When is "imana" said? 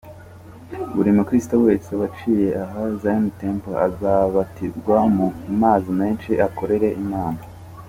7.03-7.41